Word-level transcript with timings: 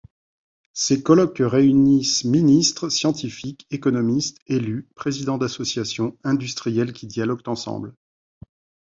Ces 0.73 1.03
colloques 1.03 1.43
réunissent 1.45 2.23
ministres, 2.25 2.89
scientifiques, 2.89 3.67
économistes, 3.69 4.39
élus, 4.47 4.87
présidents 4.95 5.37
d'associations, 5.37 6.17
industriels, 6.23 6.91
qui 6.91 7.05
dialoguent 7.05 7.47
ensemble. 7.49 7.93